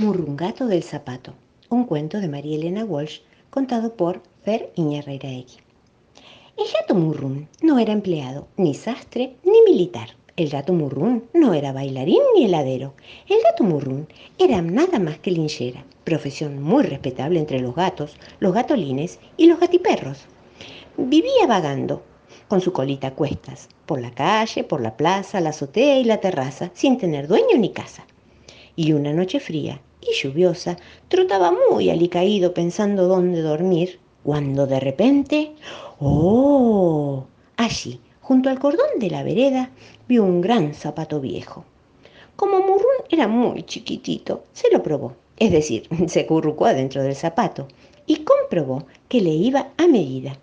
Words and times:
Murrungato 0.00 0.66
del 0.66 0.82
Zapato, 0.82 1.34
un 1.68 1.84
cuento 1.84 2.20
de 2.20 2.28
María 2.28 2.56
Elena 2.56 2.86
Walsh 2.86 3.20
contado 3.50 3.96
por 3.96 4.22
Fer 4.42 4.72
Iñarreiraegui. 4.74 5.58
El 6.56 6.64
gato 6.72 6.94
Murrún 6.94 7.48
no 7.60 7.78
era 7.78 7.92
empleado, 7.92 8.48
ni 8.56 8.72
sastre, 8.72 9.36
ni 9.44 9.60
militar. 9.70 10.16
El 10.36 10.48
gato 10.48 10.72
Murrún 10.72 11.28
no 11.34 11.52
era 11.52 11.74
bailarín 11.74 12.22
ni 12.34 12.46
heladero. 12.46 12.94
El 13.28 13.42
gato 13.42 13.62
Murrún 13.62 14.08
era 14.38 14.62
nada 14.62 14.98
más 14.98 15.18
que 15.18 15.32
linchera, 15.32 15.84
profesión 16.04 16.62
muy 16.62 16.82
respetable 16.82 17.38
entre 17.38 17.60
los 17.60 17.74
gatos, 17.74 18.16
los 18.38 18.54
gatolines 18.54 19.18
y 19.36 19.48
los 19.48 19.60
gatiperros. 19.60 20.24
Vivía 20.96 21.46
vagando, 21.46 22.02
con 22.48 22.62
su 22.62 22.72
colita 22.72 23.08
a 23.08 23.14
cuestas, 23.14 23.68
por 23.84 24.00
la 24.00 24.12
calle, 24.12 24.64
por 24.64 24.80
la 24.80 24.96
plaza, 24.96 25.42
la 25.42 25.50
azotea 25.50 25.98
y 25.98 26.04
la 26.04 26.20
terraza, 26.20 26.70
sin 26.72 26.96
tener 26.96 27.28
dueño 27.28 27.58
ni 27.58 27.68
casa. 27.68 28.06
Y 28.76 28.94
una 28.94 29.12
noche 29.12 29.40
fría, 29.40 29.82
y 30.00 30.14
lluviosa, 30.14 30.76
trotaba 31.08 31.52
muy 31.70 31.90
alicaído 31.90 32.54
pensando 32.54 33.06
dónde 33.06 33.42
dormir, 33.42 34.00
cuando 34.22 34.66
de 34.66 34.80
repente, 34.80 35.52
¡oh! 35.98 37.24
Allí, 37.56 38.00
junto 38.20 38.48
al 38.48 38.58
cordón 38.58 38.98
de 38.98 39.10
la 39.10 39.22
vereda, 39.22 39.70
vio 40.08 40.24
un 40.24 40.40
gran 40.40 40.74
zapato 40.74 41.20
viejo. 41.20 41.64
Como 42.36 42.60
Murrún 42.60 43.04
era 43.10 43.28
muy 43.28 43.62
chiquitito, 43.64 44.44
se 44.52 44.70
lo 44.70 44.82
probó, 44.82 45.14
es 45.36 45.50
decir, 45.50 45.88
se 46.08 46.26
currucó 46.26 46.66
adentro 46.66 47.02
del 47.02 47.14
zapato 47.14 47.68
y 48.06 48.24
comprobó 48.24 48.86
que 49.08 49.20
le 49.20 49.30
iba 49.30 49.68
a 49.76 49.86
medida 49.86 50.38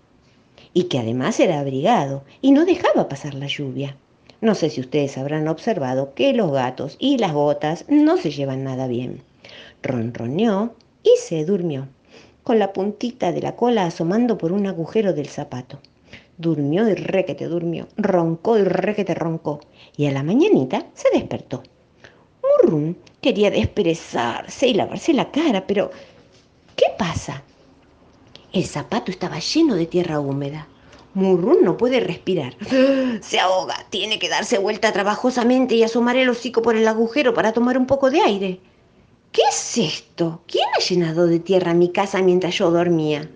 y 0.72 0.84
que 0.84 0.98
además 0.98 1.40
era 1.40 1.60
abrigado 1.60 2.22
y 2.40 2.52
no 2.52 2.64
dejaba 2.64 3.08
pasar 3.08 3.34
la 3.34 3.46
lluvia. 3.46 3.96
No 4.40 4.54
sé 4.54 4.70
si 4.70 4.80
ustedes 4.80 5.18
habrán 5.18 5.48
observado 5.48 6.14
que 6.14 6.32
los 6.32 6.52
gatos 6.52 6.96
y 7.00 7.18
las 7.18 7.32
gotas 7.32 7.84
no 7.88 8.16
se 8.16 8.30
llevan 8.30 8.62
nada 8.62 8.86
bien 8.86 9.22
ronroneó 9.82 10.74
y 11.02 11.10
se 11.20 11.44
durmió, 11.44 11.88
con 12.42 12.58
la 12.58 12.72
puntita 12.72 13.32
de 13.32 13.42
la 13.42 13.56
cola 13.56 13.86
asomando 13.86 14.38
por 14.38 14.52
un 14.52 14.66
agujero 14.66 15.12
del 15.12 15.28
zapato. 15.28 15.80
Durmió 16.36 16.88
y 16.88 16.94
requete 16.94 17.46
durmió, 17.46 17.88
roncó 17.96 18.58
y 18.58 18.64
requete 18.64 19.14
roncó, 19.14 19.60
y 19.96 20.06
a 20.06 20.12
la 20.12 20.22
mañanita 20.22 20.86
se 20.94 21.08
despertó. 21.12 21.62
Murrún 22.42 22.96
quería 23.20 23.50
desperezarse 23.50 24.68
y 24.68 24.74
lavarse 24.74 25.12
la 25.12 25.30
cara, 25.30 25.66
pero 25.66 25.90
¿qué 26.76 26.86
pasa? 26.96 27.42
El 28.52 28.64
zapato 28.64 29.10
estaba 29.10 29.38
lleno 29.38 29.74
de 29.74 29.86
tierra 29.86 30.20
húmeda. 30.20 30.68
Murrún 31.14 31.64
no 31.64 31.76
puede 31.76 32.00
respirar. 32.00 32.56
Se 33.20 33.40
ahoga. 33.40 33.76
Tiene 33.90 34.18
que 34.18 34.28
darse 34.28 34.58
vuelta 34.58 34.92
trabajosamente 34.92 35.74
y 35.74 35.82
asomar 35.82 36.16
el 36.16 36.28
hocico 36.28 36.62
por 36.62 36.76
el 36.76 36.86
agujero 36.86 37.34
para 37.34 37.52
tomar 37.52 37.76
un 37.76 37.86
poco 37.86 38.10
de 38.10 38.20
aire. 38.20 38.60
¿Qué 39.38 39.44
es 39.44 39.78
esto? 39.78 40.40
¿Quién 40.48 40.64
ha 40.76 40.80
llenado 40.80 41.28
de 41.28 41.38
tierra 41.38 41.72
mi 41.72 41.90
casa 41.90 42.20
mientras 42.22 42.58
yo 42.58 42.72
dormía? 42.72 43.30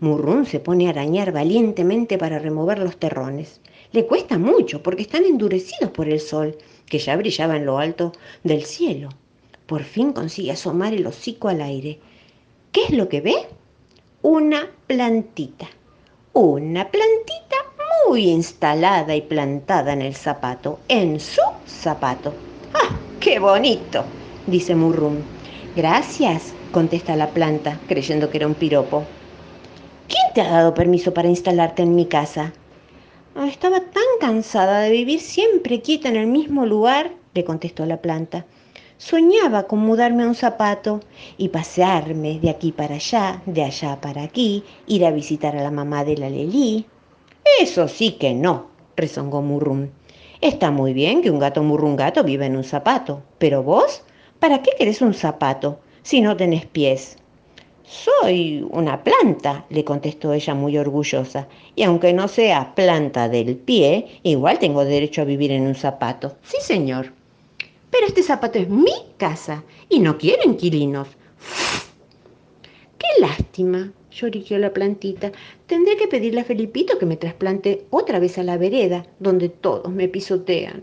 Murrún 0.00 0.46
se 0.46 0.60
pone 0.60 0.86
a 0.86 0.90
arañar 0.90 1.30
valientemente 1.30 2.16
para 2.16 2.38
remover 2.38 2.78
los 2.78 2.96
terrones. 2.96 3.60
Le 3.92 4.06
cuesta 4.06 4.38
mucho 4.38 4.82
porque 4.82 5.02
están 5.02 5.26
endurecidos 5.26 5.90
por 5.90 6.08
el 6.08 6.20
sol, 6.20 6.56
que 6.86 6.98
ya 6.98 7.18
brillaba 7.18 7.58
en 7.58 7.66
lo 7.66 7.76
alto 7.76 8.12
del 8.42 8.64
cielo. 8.64 9.10
Por 9.66 9.82
fin 9.82 10.14
consigue 10.14 10.52
asomar 10.52 10.94
el 10.94 11.06
hocico 11.06 11.48
al 11.48 11.60
aire. 11.60 12.00
¿Qué 12.72 12.84
es 12.84 12.92
lo 12.92 13.10
que 13.10 13.20
ve? 13.20 13.34
Una 14.22 14.70
plantita. 14.86 15.68
Una 16.32 16.90
plantita 16.90 17.56
muy 18.08 18.30
instalada 18.30 19.14
y 19.14 19.20
plantada 19.20 19.92
en 19.92 20.00
el 20.00 20.14
zapato, 20.14 20.78
en 20.88 21.20
su 21.20 21.42
zapato. 21.66 22.32
¡Ah, 22.72 22.98
qué 23.20 23.38
bonito! 23.38 24.02
dice 24.46 24.74
Murrum. 24.74 25.16
Gracias, 25.74 26.52
contesta 26.70 27.16
la 27.16 27.30
planta, 27.30 27.80
creyendo 27.88 28.28
que 28.28 28.36
era 28.36 28.46
un 28.46 28.54
piropo. 28.54 29.04
¿Quién 30.06 30.34
te 30.34 30.42
ha 30.42 30.50
dado 30.50 30.74
permiso 30.74 31.14
para 31.14 31.30
instalarte 31.30 31.82
en 31.82 31.94
mi 31.94 32.04
casa? 32.04 32.52
Ah, 33.34 33.48
estaba 33.48 33.80
tan 33.80 34.02
cansada 34.20 34.80
de 34.80 34.90
vivir 34.90 35.20
siempre 35.20 35.80
quieta 35.80 36.10
en 36.10 36.16
el 36.16 36.26
mismo 36.26 36.66
lugar, 36.66 37.12
le 37.32 37.44
contestó 37.44 37.86
la 37.86 38.02
planta. 38.02 38.44
Soñaba 38.98 39.62
con 39.62 39.78
mudarme 39.78 40.24
a 40.24 40.28
un 40.28 40.34
zapato 40.34 41.00
y 41.38 41.48
pasearme 41.48 42.38
de 42.38 42.50
aquí 42.50 42.70
para 42.70 42.96
allá, 42.96 43.40
de 43.46 43.62
allá 43.62 43.98
para 44.02 44.24
aquí, 44.24 44.64
ir 44.86 45.06
a 45.06 45.10
visitar 45.10 45.56
a 45.56 45.62
la 45.62 45.70
mamá 45.70 46.04
de 46.04 46.18
la 46.18 46.28
Lelí. 46.28 46.84
Eso 47.58 47.88
sí 47.88 48.12
que 48.12 48.34
no, 48.34 48.66
rezongó 48.94 49.40
Murrum. 49.40 49.88
Está 50.42 50.70
muy 50.70 50.92
bien 50.92 51.22
que 51.22 51.30
un 51.30 51.38
gato 51.38 51.62
murrungato 51.62 52.24
viva 52.24 52.44
en 52.44 52.56
un 52.56 52.64
zapato, 52.64 53.22
pero 53.38 53.62
vos 53.62 54.02
¿Para 54.42 54.60
qué 54.60 54.72
querés 54.76 55.00
un 55.02 55.14
zapato 55.14 55.78
si 56.02 56.20
no 56.20 56.36
tenés 56.36 56.66
pies? 56.66 57.16
Soy 57.84 58.66
una 58.72 59.04
planta, 59.04 59.64
le 59.70 59.84
contestó 59.84 60.32
ella 60.32 60.52
muy 60.52 60.76
orgullosa, 60.76 61.46
y 61.76 61.84
aunque 61.84 62.12
no 62.12 62.26
sea 62.26 62.74
planta 62.74 63.28
del 63.28 63.54
pie, 63.54 64.18
igual 64.24 64.58
tengo 64.58 64.84
derecho 64.84 65.22
a 65.22 65.26
vivir 65.26 65.52
en 65.52 65.62
un 65.62 65.76
zapato. 65.76 66.34
Sí, 66.42 66.56
señor. 66.60 67.12
Pero 67.92 68.08
este 68.08 68.24
zapato 68.24 68.58
es 68.58 68.68
mi 68.68 68.90
casa 69.16 69.62
y 69.88 70.00
no 70.00 70.18
quiero 70.18 70.42
inquilinos. 70.44 71.06
¡Qué 72.98 73.20
lástima! 73.20 73.92
lloriqueó 74.10 74.58
la 74.58 74.72
plantita. 74.72 75.30
Tendré 75.68 75.96
que 75.96 76.08
pedirle 76.08 76.40
a 76.40 76.44
Felipito 76.44 76.98
que 76.98 77.06
me 77.06 77.16
trasplante 77.16 77.84
otra 77.90 78.18
vez 78.18 78.38
a 78.38 78.42
la 78.42 78.58
vereda, 78.58 79.06
donde 79.20 79.50
todos 79.50 79.92
me 79.92 80.08
pisotean. 80.08 80.82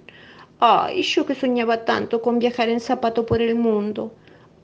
Ay, 0.62 1.04
yo 1.04 1.26
que 1.26 1.36
soñaba 1.36 1.86
tanto 1.86 2.22
con 2.22 2.38
viajar 2.38 2.68
en 2.68 2.82
zapato 2.82 3.26
por 3.26 3.42
el 3.42 3.56
mundo. 3.56 4.12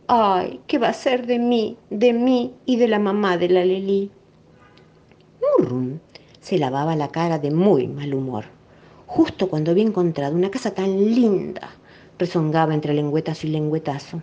Ay, 0.07 0.59
¿qué 0.67 0.77
va 0.77 0.89
a 0.89 0.93
ser 0.93 1.25
de 1.25 1.39
mí, 1.39 1.77
de 1.89 2.11
mí 2.11 2.53
y 2.65 2.75
de 2.75 2.89
la 2.89 2.99
mamá 2.99 3.37
de 3.37 3.47
la 3.47 3.63
Lelí? 3.63 4.11
Murrum 5.41 5.99
se 6.41 6.57
lavaba 6.57 6.97
la 6.97 7.07
cara 7.07 7.39
de 7.39 7.49
muy 7.49 7.87
mal 7.87 8.13
humor. 8.13 8.43
Justo 9.07 9.47
cuando 9.47 9.71
había 9.71 9.85
encontrado 9.85 10.35
una 10.35 10.51
casa 10.51 10.71
tan 10.71 10.97
linda, 10.97 11.69
rezongaba 12.19 12.73
entre 12.73 12.93
lengüetazo 12.93 13.47
y 13.47 13.51
lengüetazo. 13.51 14.21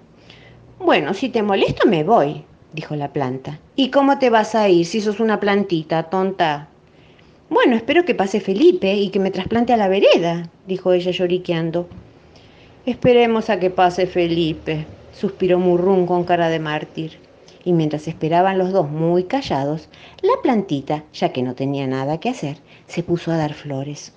Bueno, 0.78 1.14
si 1.14 1.30
te 1.30 1.42
molesto 1.42 1.88
me 1.88 2.04
voy, 2.04 2.44
dijo 2.74 2.94
la 2.96 3.12
planta. 3.12 3.58
¿Y 3.76 3.90
cómo 3.90 4.18
te 4.18 4.28
vas 4.28 4.54
a 4.54 4.68
ir 4.68 4.84
si 4.84 5.00
sos 5.00 5.20
una 5.20 5.40
plantita, 5.40 6.02
tonta? 6.10 6.68
Bueno, 7.52 7.76
espero 7.76 8.06
que 8.06 8.14
pase 8.14 8.40
Felipe 8.40 8.94
y 8.94 9.10
que 9.10 9.18
me 9.18 9.30
trasplante 9.30 9.74
a 9.74 9.76
la 9.76 9.86
vereda, 9.86 10.48
dijo 10.66 10.94
ella 10.94 11.10
lloriqueando. 11.10 11.86
Esperemos 12.86 13.50
a 13.50 13.60
que 13.60 13.68
pase 13.68 14.06
Felipe, 14.06 14.86
suspiró 15.12 15.58
Murrún 15.58 16.06
con 16.06 16.24
cara 16.24 16.48
de 16.48 16.58
mártir. 16.58 17.18
Y 17.62 17.74
mientras 17.74 18.08
esperaban 18.08 18.56
los 18.56 18.72
dos 18.72 18.90
muy 18.90 19.24
callados, 19.24 19.90
la 20.22 20.32
plantita, 20.42 21.04
ya 21.12 21.34
que 21.34 21.42
no 21.42 21.54
tenía 21.54 21.86
nada 21.86 22.18
que 22.20 22.30
hacer, 22.30 22.56
se 22.86 23.02
puso 23.02 23.30
a 23.30 23.36
dar 23.36 23.52
flores. 23.52 24.14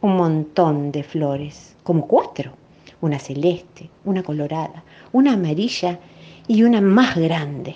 Un 0.00 0.16
montón 0.16 0.92
de 0.92 1.02
flores, 1.02 1.74
como 1.82 2.06
cuatro. 2.06 2.52
Una 3.00 3.18
celeste, 3.18 3.90
una 4.04 4.22
colorada, 4.22 4.84
una 5.12 5.32
amarilla 5.32 5.98
y 6.46 6.62
una 6.62 6.80
más 6.80 7.16
grande. 7.16 7.74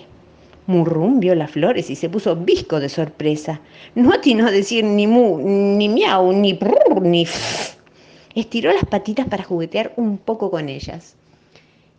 Murrum 0.67 1.19
vio 1.19 1.35
las 1.35 1.51
flores 1.51 1.89
y 1.89 1.95
se 1.95 2.09
puso 2.09 2.35
visco 2.35 2.79
de 2.79 2.89
sorpresa. 2.89 3.61
No 3.95 4.13
atinó 4.13 4.47
a 4.47 4.51
decir 4.51 4.83
ni 4.83 5.07
mu, 5.07 5.39
ni 5.39 5.89
miau, 5.89 6.31
ni 6.33 6.53
prrr, 6.53 7.01
ni 7.01 7.25
Estiró 8.33 8.71
las 8.71 8.85
patitas 8.85 9.27
para 9.27 9.43
juguetear 9.43 9.93
un 9.97 10.17
poco 10.17 10.51
con 10.51 10.69
ellas. 10.69 11.15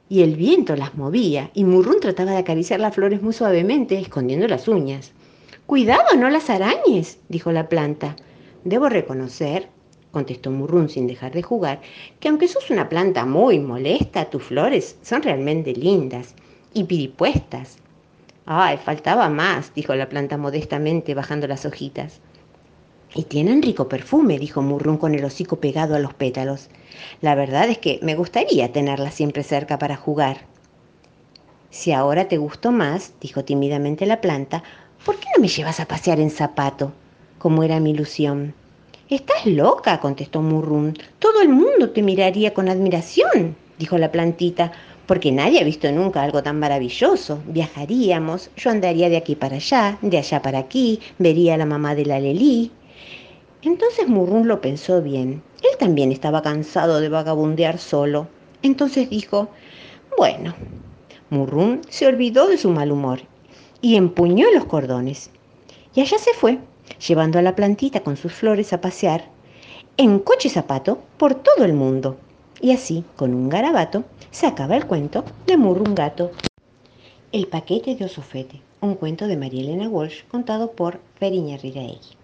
Y 0.08 0.22
el 0.22 0.36
viento 0.36 0.76
las 0.76 0.94
movía, 0.94 1.50
y 1.54 1.64
Murrum 1.64 2.00
trataba 2.00 2.32
de 2.32 2.38
acariciar 2.38 2.80
las 2.80 2.94
flores 2.94 3.22
muy 3.22 3.32
suavemente, 3.32 3.98
escondiendo 3.98 4.48
las 4.48 4.68
uñas. 4.68 5.12
Cuidado, 5.66 6.16
no 6.16 6.30
las 6.30 6.48
arañes, 6.48 7.18
dijo 7.28 7.52
la 7.52 7.68
planta. 7.68 8.16
Debo 8.64 8.88
reconocer, 8.88 9.68
contestó 10.10 10.50
Murrum 10.50 10.88
sin 10.88 11.06
dejar 11.06 11.32
de 11.32 11.42
jugar, 11.42 11.80
que 12.20 12.28
aunque 12.28 12.48
sos 12.48 12.70
una 12.70 12.88
planta 12.88 13.26
muy 13.26 13.58
molesta, 13.58 14.30
tus 14.30 14.44
flores 14.44 14.96
son 15.02 15.22
realmente 15.22 15.72
lindas 15.72 16.34
y 16.72 16.84
piripuestas. 16.84 17.81
Ay, 18.44 18.76
faltaba 18.76 19.28
más, 19.28 19.72
dijo 19.74 19.94
la 19.94 20.08
planta 20.08 20.36
modestamente, 20.36 21.14
bajando 21.14 21.46
las 21.46 21.64
hojitas. 21.64 22.20
Y 23.14 23.24
tienen 23.24 23.62
rico 23.62 23.88
perfume, 23.88 24.38
dijo 24.38 24.62
Murrún 24.62 24.96
con 24.96 25.14
el 25.14 25.24
hocico 25.24 25.56
pegado 25.56 25.94
a 25.94 25.98
los 25.98 26.14
pétalos. 26.14 26.68
La 27.20 27.34
verdad 27.34 27.68
es 27.68 27.78
que 27.78 28.00
me 28.02 28.14
gustaría 28.14 28.72
tenerla 28.72 29.10
siempre 29.10 29.42
cerca 29.42 29.78
para 29.78 29.96
jugar. 29.96 30.38
Si 31.70 31.92
ahora 31.92 32.26
te 32.28 32.38
gustó 32.38 32.72
más, 32.72 33.14
dijo 33.20 33.44
tímidamente 33.44 34.06
la 34.06 34.20
planta, 34.20 34.62
¿por 35.04 35.16
qué 35.16 35.26
no 35.36 35.42
me 35.42 35.48
llevas 35.48 35.78
a 35.78 35.86
pasear 35.86 36.20
en 36.20 36.30
zapato? 36.30 36.92
Como 37.38 37.62
era 37.62 37.80
mi 37.80 37.90
ilusión. 37.90 38.54
Estás 39.08 39.46
loca, 39.46 40.00
contestó 40.00 40.42
Murrún. 40.42 40.98
Todo 41.18 41.42
el 41.42 41.50
mundo 41.50 41.90
te 41.90 42.02
miraría 42.02 42.54
con 42.54 42.68
admiración, 42.68 43.56
dijo 43.78 43.98
la 43.98 44.10
plantita, 44.10 44.72
porque 45.06 45.32
nadie 45.32 45.60
ha 45.60 45.64
visto 45.64 45.90
nunca 45.90 46.22
algo 46.22 46.42
tan 46.42 46.58
maravilloso. 46.58 47.40
Viajaríamos, 47.46 48.50
yo 48.56 48.70
andaría 48.70 49.08
de 49.08 49.16
aquí 49.16 49.34
para 49.34 49.56
allá, 49.56 49.98
de 50.02 50.18
allá 50.18 50.42
para 50.42 50.58
aquí, 50.58 51.00
vería 51.18 51.54
a 51.54 51.58
la 51.58 51.66
mamá 51.66 51.94
de 51.94 52.06
la 52.06 52.20
Lelí. 52.20 52.70
Entonces 53.62 54.08
Murrún 54.08 54.48
lo 54.48 54.60
pensó 54.60 55.02
bien. 55.02 55.42
Él 55.62 55.76
también 55.78 56.12
estaba 56.12 56.42
cansado 56.42 57.00
de 57.00 57.08
vagabundear 57.08 57.78
solo. 57.78 58.28
Entonces 58.62 59.10
dijo, 59.10 59.48
bueno, 60.16 60.54
Murrum 61.30 61.80
se 61.88 62.06
olvidó 62.06 62.48
de 62.48 62.58
su 62.58 62.70
mal 62.70 62.92
humor 62.92 63.20
y 63.80 63.96
empuñó 63.96 64.50
los 64.52 64.64
cordones. 64.64 65.30
Y 65.94 66.00
allá 66.00 66.18
se 66.18 66.32
fue, 66.34 66.58
llevando 67.06 67.38
a 67.38 67.42
la 67.42 67.56
plantita 67.56 68.00
con 68.00 68.16
sus 68.16 68.32
flores 68.32 68.72
a 68.72 68.80
pasear 68.80 69.30
en 69.96 70.18
coche 70.18 70.48
zapato 70.48 71.02
por 71.16 71.34
todo 71.34 71.64
el 71.64 71.74
mundo. 71.74 72.16
Y 72.62 72.70
así, 72.70 73.02
con 73.16 73.34
un 73.34 73.48
garabato, 73.48 74.04
se 74.30 74.46
acaba 74.46 74.76
el 74.76 74.86
cuento 74.86 75.24
de 75.48 75.56
Murrum 75.56 75.96
Gato. 75.96 76.30
El 77.32 77.48
paquete 77.48 77.96
de 77.96 78.04
Osofete, 78.04 78.62
un 78.80 78.94
cuento 78.94 79.26
de 79.26 79.36
María 79.36 79.62
Elena 79.62 79.88
Walsh 79.88 80.22
contado 80.30 80.70
por 80.70 81.00
Feriña 81.16 81.56
Riraegui. 81.56 82.14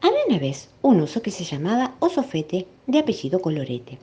Había 0.00 0.26
una 0.28 0.38
vez 0.38 0.70
un 0.80 1.00
oso 1.00 1.22
que 1.22 1.32
se 1.32 1.42
llamaba 1.42 1.96
Osofete 1.98 2.68
de 2.86 3.00
apellido 3.00 3.42
Colorete. 3.42 3.98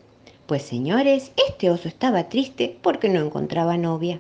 Pues 0.46 0.64
señores, 0.64 1.32
este 1.48 1.72
oso 1.72 1.88
estaba 1.88 2.28
triste 2.28 2.78
porque 2.82 3.08
no 3.08 3.22
encontraba 3.22 3.78
novia. 3.78 4.20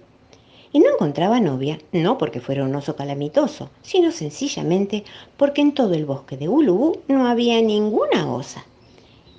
Y 0.71 0.80
no 0.80 0.89
encontraba 0.89 1.42
novia 1.42 1.80
no 1.92 2.18
porque 2.18 2.39
fuera 2.39 2.63
un 2.63 2.74
oso 2.75 2.95
calamitoso, 2.95 3.69
sino 3.81 4.13
sencillamente 4.13 5.04
porque 5.36 5.60
en 5.60 5.74
todo 5.74 5.95
el 5.95 6.06
bosque 6.06 6.38
de 6.38 6.48
Ulubú 6.48 7.00
no 7.10 7.27
había 7.27 7.62
ninguna 7.62 8.33
osa. 8.33 8.63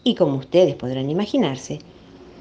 Y 0.03 0.15
como 0.15 0.37
ustedes 0.37 0.75
podrán 0.77 1.11
imaginarse, 1.11 1.79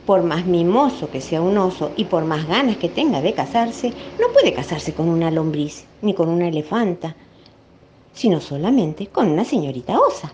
por 0.05 0.23
más 0.23 0.45
mimoso 0.45 1.09
que 1.09 1.21
sea 1.21 1.41
un 1.41 1.57
oso 1.57 1.93
y 1.95 2.05
por 2.05 2.25
más 2.25 2.47
ganas 2.47 2.77
que 2.77 2.89
tenga 2.89 3.21
de 3.21 3.33
casarse, 3.33 3.89
no 4.17 4.27
puede 4.33 4.53
casarse 4.53 4.93
con 4.93 5.09
una 5.09 5.29
lombriz 5.29 5.85
ni 6.01 6.13
con 6.13 6.29
una 6.29 6.47
elefanta, 6.47 7.15
sino 8.13 8.39
solamente 8.41 9.07
con 9.07 9.29
una 9.29 9.45
señorita 9.45 9.99
osa. 9.99 10.33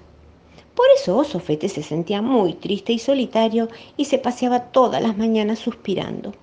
Por 0.75 0.85
eso 0.95 1.17
Osofete 1.17 1.69
se 1.69 1.83
sentía 1.83 2.21
muy 2.21 2.53
triste 2.53 2.93
y 2.93 2.99
solitario 2.99 3.69
y 3.97 4.05
se 4.05 4.17
paseaba 4.17 4.71
todas 4.71 5.01
las 5.01 5.17
mañanas 5.17 5.59
suspirando. 5.59 6.33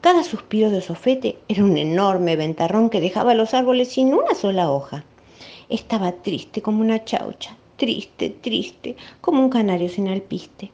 Cada 0.00 0.22
suspiro 0.22 0.70
de 0.70 0.78
Osofete 0.78 1.38
era 1.48 1.64
un 1.64 1.78
enorme 1.78 2.36
ventarrón 2.36 2.90
que 2.90 3.00
dejaba 3.00 3.34
los 3.34 3.54
árboles 3.54 3.88
sin 3.88 4.12
una 4.12 4.34
sola 4.34 4.70
hoja. 4.70 5.06
Estaba 5.68 6.12
triste 6.12 6.62
como 6.62 6.82
una 6.82 7.04
chaucha, 7.04 7.56
triste, 7.76 8.30
triste, 8.30 8.96
como 9.20 9.42
un 9.42 9.50
canario 9.50 9.88
sin 9.88 10.08
alpiste. 10.08 10.70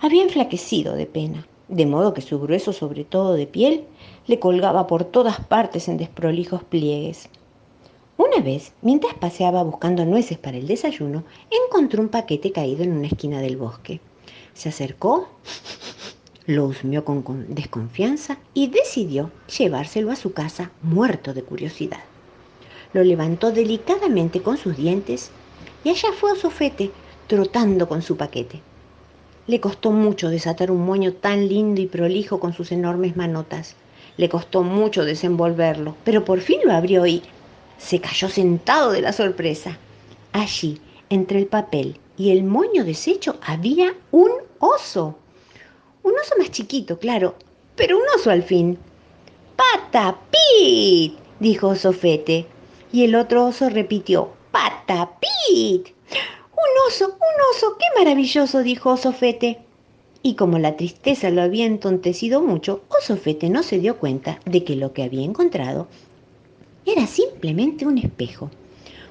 Había 0.00 0.22
enflaquecido 0.22 0.94
de 0.94 1.06
pena, 1.06 1.46
de 1.68 1.86
modo 1.86 2.12
que 2.12 2.20
su 2.20 2.40
grueso 2.40 2.72
sobre 2.72 3.04
todo 3.04 3.34
de 3.34 3.46
piel 3.46 3.84
le 4.26 4.38
colgaba 4.38 4.86
por 4.86 5.04
todas 5.04 5.40
partes 5.40 5.88
en 5.88 5.96
desprolijos 5.96 6.62
pliegues. 6.64 7.28
Una 8.16 8.40
vez, 8.42 8.72
mientras 8.82 9.14
paseaba 9.14 9.62
buscando 9.62 10.04
nueces 10.04 10.38
para 10.38 10.56
el 10.56 10.66
desayuno, 10.66 11.24
encontró 11.50 12.02
un 12.02 12.08
paquete 12.08 12.52
caído 12.52 12.82
en 12.82 12.92
una 12.92 13.06
esquina 13.06 13.40
del 13.40 13.56
bosque. 13.56 14.00
Se 14.54 14.68
acercó, 14.68 15.28
lo 16.46 16.66
husmeó 16.66 17.04
con 17.04 17.54
desconfianza 17.54 18.38
y 18.54 18.68
decidió 18.68 19.30
llevárselo 19.58 20.10
a 20.10 20.16
su 20.16 20.32
casa 20.32 20.72
muerto 20.82 21.32
de 21.32 21.42
curiosidad. 21.42 22.00
Lo 22.92 23.02
levantó 23.02 23.50
delicadamente 23.50 24.42
con 24.42 24.58
sus 24.58 24.76
dientes 24.76 25.30
y 25.84 25.90
allá 25.90 26.12
fue 26.12 26.32
a 26.32 26.34
Sofete 26.36 26.90
trotando 27.26 27.88
con 27.88 28.02
su 28.02 28.16
paquete. 28.16 28.60
Le 29.46 29.60
costó 29.60 29.90
mucho 29.90 30.28
desatar 30.28 30.70
un 30.70 30.84
moño 30.84 31.14
tan 31.14 31.48
lindo 31.48 31.80
y 31.80 31.86
prolijo 31.86 32.38
con 32.38 32.52
sus 32.52 32.70
enormes 32.72 33.16
manotas. 33.16 33.74
Le 34.16 34.28
costó 34.28 34.62
mucho 34.62 35.04
desenvolverlo, 35.04 35.96
pero 36.04 36.24
por 36.24 36.40
fin 36.40 36.60
lo 36.64 36.72
abrió 36.72 37.06
y 37.06 37.22
se 37.78 38.00
cayó 38.00 38.28
sentado 38.28 38.92
de 38.92 39.00
la 39.00 39.12
sorpresa. 39.12 39.78
Allí, 40.32 40.80
entre 41.10 41.38
el 41.38 41.46
papel 41.46 41.98
y 42.16 42.30
el 42.30 42.44
moño 42.44 42.84
deshecho, 42.84 43.36
había 43.44 43.94
un 44.12 44.30
oso. 44.60 45.18
Un 46.04 46.12
oso 46.12 46.34
más 46.38 46.50
chiquito, 46.50 46.98
claro, 46.98 47.34
pero 47.74 47.96
un 47.96 48.04
oso 48.14 48.30
al 48.30 48.42
fin. 48.42 48.78
¡Patapit! 49.56 51.16
dijo 51.40 51.74
Sofete. 51.74 52.46
Y 52.92 53.04
el 53.04 53.14
otro 53.14 53.46
oso 53.46 53.70
repitió, 53.70 54.30
¡Patapit! 54.52 55.88
Un 56.52 56.72
oso, 56.86 57.06
un 57.06 57.56
oso, 57.56 57.76
qué 57.78 57.86
maravilloso, 57.98 58.62
dijo 58.62 58.90
Osofete. 58.90 59.60
Y 60.22 60.34
como 60.34 60.58
la 60.58 60.76
tristeza 60.76 61.30
lo 61.30 61.40
había 61.40 61.64
entontecido 61.64 62.42
mucho, 62.42 62.82
Osofete 62.88 63.48
no 63.48 63.62
se 63.62 63.78
dio 63.78 63.96
cuenta 63.98 64.40
de 64.44 64.62
que 64.62 64.76
lo 64.76 64.92
que 64.92 65.04
había 65.04 65.24
encontrado 65.24 65.88
era 66.84 67.06
simplemente 67.06 67.86
un 67.86 67.96
espejo. 67.96 68.50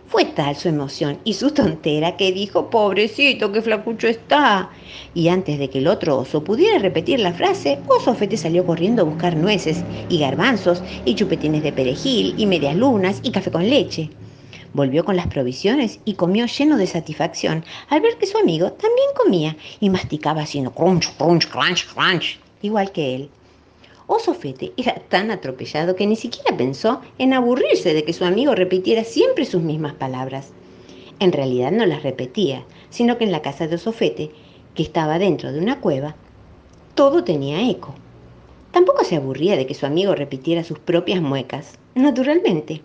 Fue 0.07 0.25
tal 0.25 0.55
su 0.55 0.67
emoción 0.67 1.17
y 1.23 1.33
su 1.33 1.51
tontera 1.51 2.17
que 2.17 2.31
dijo, 2.31 2.69
pobrecito, 2.69 3.51
qué 3.51 3.61
flacucho 3.61 4.07
está. 4.07 4.69
Y 5.15 5.29
antes 5.29 5.57
de 5.57 5.69
que 5.69 5.79
el 5.79 5.87
otro 5.87 6.19
oso 6.19 6.43
pudiera 6.43 6.77
repetir 6.77 7.19
la 7.19 7.33
frase, 7.33 7.79
Osofete 7.87 8.37
salió 8.37 8.65
corriendo 8.65 9.01
a 9.01 9.05
buscar 9.05 9.35
nueces 9.35 9.83
y 10.07 10.19
garbanzos 10.19 10.83
y 11.03 11.15
chupetines 11.15 11.63
de 11.63 11.73
perejil 11.73 12.35
y 12.37 12.45
medias 12.45 12.75
lunas 12.75 13.21
y 13.23 13.31
café 13.31 13.49
con 13.49 13.67
leche. 13.67 14.09
Volvió 14.73 15.03
con 15.03 15.17
las 15.17 15.27
provisiones 15.27 15.99
y 16.05 16.13
comió 16.13 16.45
lleno 16.45 16.77
de 16.77 16.87
satisfacción 16.87 17.65
al 17.89 17.99
ver 17.99 18.17
que 18.17 18.25
su 18.25 18.37
amigo 18.37 18.71
también 18.71 19.09
comía 19.15 19.57
y 19.79 19.89
masticaba 19.89 20.43
haciendo 20.43 20.71
crunch, 20.71 21.15
crunch, 21.17 21.47
crunch, 21.49 21.87
crunch, 21.93 22.39
igual 22.61 22.91
que 22.91 23.15
él. 23.15 23.29
Osofete 24.07 24.73
era 24.77 24.95
tan 24.95 25.31
atropellado 25.31 25.95
que 25.95 26.07
ni 26.07 26.15
siquiera 26.15 26.55
pensó 26.55 27.01
en 27.17 27.33
aburrirse 27.33 27.93
de 27.93 28.03
que 28.03 28.13
su 28.13 28.25
amigo 28.25 28.55
repitiera 28.55 29.03
siempre 29.03 29.45
sus 29.45 29.61
mismas 29.61 29.93
palabras. 29.93 30.51
En 31.19 31.31
realidad 31.31 31.71
no 31.71 31.85
las 31.85 32.03
repetía, 32.03 32.65
sino 32.89 33.17
que 33.17 33.25
en 33.25 33.31
la 33.31 33.41
casa 33.41 33.67
de 33.67 33.75
Osofete, 33.75 34.31
que 34.73 34.83
estaba 34.83 35.19
dentro 35.19 35.51
de 35.51 35.59
una 35.59 35.79
cueva, 35.79 36.15
todo 36.95 37.23
tenía 37.23 37.69
eco. 37.69 37.93
Tampoco 38.71 39.03
se 39.03 39.17
aburría 39.17 39.57
de 39.57 39.65
que 39.65 39.75
su 39.75 39.85
amigo 39.85 40.15
repitiera 40.15 40.63
sus 40.63 40.79
propias 40.79 41.21
muecas, 41.21 41.77
naturalmente. 41.93 42.81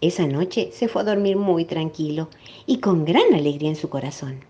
Esa 0.00 0.26
noche 0.26 0.70
se 0.72 0.88
fue 0.88 1.02
a 1.02 1.06
dormir 1.06 1.36
muy 1.36 1.64
tranquilo 1.64 2.28
y 2.66 2.78
con 2.78 3.04
gran 3.04 3.32
alegría 3.32 3.70
en 3.70 3.76
su 3.76 3.88
corazón. 3.88 4.40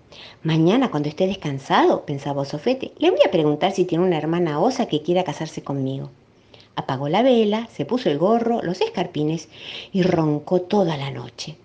Mañana, 0.43 0.91
cuando 0.91 1.09
esté 1.09 1.27
descansado, 1.27 2.05
pensaba 2.05 2.45
Sofete, 2.45 2.93
le 2.99 3.11
voy 3.11 3.21
a 3.25 3.31
preguntar 3.31 3.73
si 3.73 3.85
tiene 3.85 4.05
una 4.05 4.19
hermana 4.19 4.59
osa 4.61 4.87
que 4.87 5.03
quiera 5.03 5.25
casarse 5.25 5.63
conmigo. 5.63 6.11
Apagó 6.75 7.09
la 7.09 7.23
vela, 7.23 7.69
se 7.73 7.85
puso 7.85 8.11
el 8.11 8.19
gorro, 8.19 8.61
los 8.63 8.81
escarpines 8.81 9.49
y 9.93 10.03
roncó 10.03 10.61
toda 10.61 10.97
la 10.97 11.11
noche. 11.11 11.57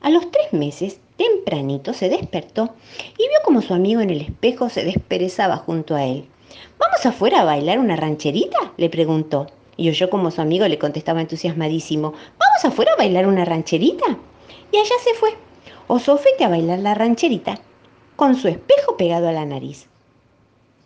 A 0.00 0.10
los 0.10 0.30
tres 0.30 0.52
meses, 0.52 1.00
tempranito, 1.16 1.92
se 1.94 2.08
despertó 2.08 2.74
y 3.16 3.22
vio 3.28 3.38
como 3.44 3.62
su 3.62 3.72
amigo 3.72 4.00
en 4.00 4.10
el 4.10 4.20
espejo 4.20 4.68
se 4.68 4.84
desperezaba 4.84 5.56
junto 5.56 5.94
a 5.94 6.04
él. 6.04 6.26
¿Vamos 6.78 7.04
afuera 7.06 7.40
a 7.40 7.44
bailar 7.44 7.78
una 7.78 7.96
rancherita? 7.96 8.72
le 8.76 8.90
preguntó. 8.90 9.46
Y 9.76 9.88
oyó 9.88 10.10
como 10.10 10.32
su 10.32 10.40
amigo 10.40 10.66
le 10.66 10.78
contestaba 10.78 11.20
entusiasmadísimo, 11.20 12.12
¿vamos 12.62 12.86
a 12.86 12.96
bailar 12.96 13.26
una 13.26 13.44
rancherita? 13.44 14.18
Y 14.72 14.76
allá 14.76 14.94
se 15.02 15.14
fue, 15.14 15.30
Osofete 15.86 16.44
a 16.44 16.48
bailar 16.48 16.80
la 16.80 16.94
rancherita, 16.94 17.60
con 18.16 18.34
su 18.34 18.48
espejo 18.48 18.96
pegado 18.96 19.28
a 19.28 19.32
la 19.32 19.44
nariz. 19.44 19.86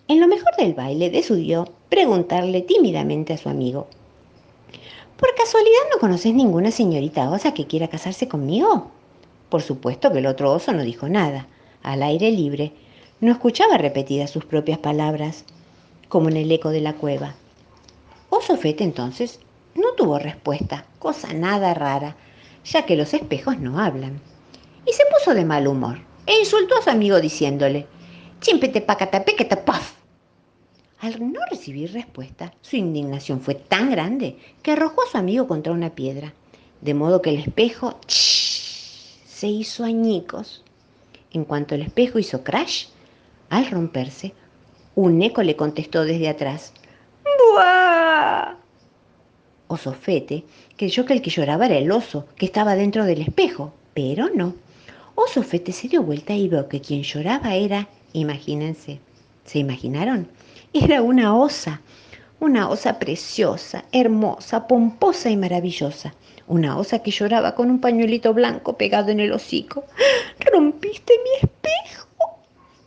En 0.09 0.21
lo 0.21 0.29
mejor 0.29 0.55
del 0.57 0.75
baile 0.75 1.11
decidió 1.11 1.69
preguntarle 1.89 2.61
tímidamente 2.63 3.33
a 3.33 3.39
su 3.39 3.49
amigo, 3.49 3.87
¿por 5.17 5.35
casualidad 5.35 5.81
no 5.93 5.99
conoces 5.99 6.35
ninguna 6.35 6.71
señorita 6.71 7.31
osa 7.31 7.55
que 7.55 7.67
quiera 7.67 7.89
casarse 7.89 8.29
conmigo? 8.29 8.91
Por 9.49 9.63
supuesto 9.63 10.13
que 10.13 10.19
el 10.19 10.27
otro 10.27 10.53
oso 10.53 10.73
no 10.73 10.83
dijo 10.83 11.09
nada, 11.09 11.49
al 11.83 12.03
aire 12.03 12.31
libre, 12.31 12.73
no 13.21 13.33
escuchaba 13.33 13.79
repetidas 13.79 14.31
sus 14.31 14.45
propias 14.45 14.79
palabras, 14.79 15.45
como 16.09 16.29
en 16.29 16.37
el 16.37 16.53
eco 16.53 16.71
de 16.71 16.81
la 16.81 16.95
cueva. 16.95 17.35
Osofete 18.31 18.85
entonces 18.85 19.41
tuvo 20.03 20.19
respuesta, 20.19 20.85
cosa 20.99 21.33
nada 21.33 21.75
rara, 21.75 22.17
ya 22.65 22.85
que 22.85 22.97
los 22.97 23.15
espejos 23.15 23.61
no 23.61 23.79
hablan. 23.79 24.21
Y 24.85 24.93
se 24.93 25.05
puso 25.07 25.33
de 25.33 25.45
mal 25.45 25.69
humor 25.69 25.99
e 26.27 26.41
insultó 26.41 26.77
a 26.77 26.83
su 26.83 26.91
amigo 26.91 27.21
diciéndole, 27.21 27.87
chimpete 28.41 28.81
pacatapequeta 28.81 29.65
paf. 29.65 29.95
Al 30.99 31.33
no 31.33 31.41
recibir 31.49 31.93
respuesta, 31.93 32.53
su 32.63 32.75
indignación 32.75 33.41
fue 33.41 33.55
tan 33.55 33.93
grande 33.93 34.39
que 34.63 34.73
arrojó 34.73 35.03
a 35.05 35.11
su 35.11 35.19
amigo 35.19 35.47
contra 35.47 35.73
una 35.73 35.91
piedra, 35.91 36.33
de 36.81 36.95
modo 36.95 37.23
que 37.23 37.31
el 37.31 37.39
espejo 37.39 38.01
se 38.09 39.47
hizo 39.47 39.85
añicos. 39.85 40.65
En 41.31 41.45
cuanto 41.45 41.77
el 41.77 41.83
espejo 41.83 42.19
hizo 42.19 42.43
crash, 42.43 42.87
al 43.51 43.71
romperse, 43.71 44.35
un 44.97 45.23
eco 45.23 45.45
le 45.45 45.55
contestó 45.55 46.05
desde 46.05 46.29
atrás, 46.29 46.73
¡Buah! 47.55 48.62
Osofete 49.73 50.45
creyó 50.77 51.05
que 51.05 51.13
el 51.15 51.23
que 51.23 51.31
lloraba 51.31 51.67
era 51.67 51.79
el 51.79 51.91
oso, 51.91 52.27
que 52.37 52.47
estaba 52.47 52.75
dentro 52.75 53.05
del 53.05 53.23
espejo, 53.23 53.73
pero 53.95 54.29
no. 54.35 54.55
Osofete 55.15 55.73
se 55.73 55.89
dio 55.89 56.03
vuelta 56.03 56.35
y 56.35 56.49
vio 56.49 56.69
que 56.69 56.81
quien 56.81 57.03
lloraba 57.03 57.55
era, 57.55 57.89
imagínense, 58.13 59.01
¿se 59.45 59.59
imaginaron? 59.59 60.29
Era 60.73 61.03
una 61.03 61.37
osa, 61.37 61.81
una 62.41 62.69
osa 62.69 62.99
preciosa, 62.99 63.85
hermosa, 63.93 64.67
pomposa 64.67 65.31
y 65.31 65.37
maravillosa. 65.37 66.15
Una 66.49 66.77
osa 66.77 66.99
que 66.99 67.11
lloraba 67.11 67.55
con 67.55 67.71
un 67.71 67.81
pañuelito 67.81 68.35
blanco 68.35 68.77
pegado 68.77 69.11
en 69.11 69.21
el 69.21 69.33
hocico. 69.33 69.85
¡Rompiste 70.53 71.15
mi 71.23 71.49
espejo! 71.49 72.09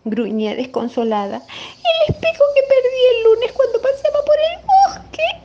gruñía 0.04 0.56
desconsolada. 0.56 1.38
El 1.38 2.14
espejo 2.14 2.44
que 2.54 2.62
perdí 2.62 3.02
el 3.16 3.24
lunes 3.24 3.52
cuando 3.54 3.82
paseaba 3.82 4.20
por 4.26 4.36
el 4.36 4.58
bosque. 4.66 5.45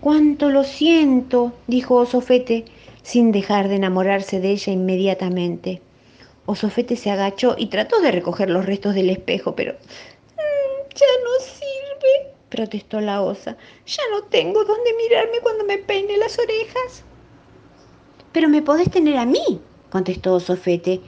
Cuánto 0.00 0.48
lo 0.48 0.64
siento, 0.64 1.52
dijo 1.66 1.96
Osofete, 1.96 2.64
sin 3.02 3.32
dejar 3.32 3.68
de 3.68 3.76
enamorarse 3.76 4.40
de 4.40 4.52
ella 4.52 4.72
inmediatamente. 4.72 5.82
Osofete 6.46 6.96
se 6.96 7.10
agachó 7.10 7.54
y 7.58 7.66
trató 7.66 8.00
de 8.00 8.10
recoger 8.10 8.48
los 8.48 8.64
restos 8.64 8.94
del 8.94 9.10
espejo, 9.10 9.54
pero 9.54 9.72
mm, 9.72 10.94
ya 10.94 11.06
no 11.22 11.44
sirve, 11.44 12.32
protestó 12.48 13.02
la 13.02 13.20
osa. 13.20 13.58
Ya 13.84 14.02
no 14.10 14.22
tengo 14.22 14.64
dónde 14.64 14.90
mirarme 14.96 15.40
cuando 15.42 15.64
me 15.64 15.76
peine 15.76 16.16
las 16.16 16.38
orejas. 16.38 17.04
Pero 18.32 18.48
me 18.48 18.62
podés 18.62 18.90
tener 18.90 19.18
a 19.18 19.26
mí, 19.26 19.60
contestó 19.90 20.34
Osofete, 20.34 21.02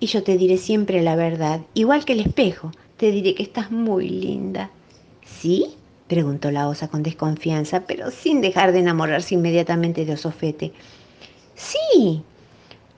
y 0.00 0.06
yo 0.06 0.22
te 0.22 0.38
diré 0.38 0.56
siempre 0.56 1.02
la 1.02 1.16
verdad, 1.16 1.60
igual 1.74 2.06
que 2.06 2.14
el 2.14 2.20
espejo, 2.20 2.72
te 2.96 3.10
diré 3.10 3.34
que 3.34 3.42
estás 3.42 3.70
muy 3.70 4.08
linda. 4.08 4.70
¿Sí? 5.22 5.76
Preguntó 6.12 6.50
la 6.50 6.68
osa 6.68 6.88
con 6.88 7.02
desconfianza, 7.02 7.84
pero 7.86 8.10
sin 8.10 8.42
dejar 8.42 8.72
de 8.72 8.80
enamorarse 8.80 9.34
inmediatamente 9.34 10.04
de 10.04 10.12
Osofete. 10.12 10.70
Sí, 11.54 12.22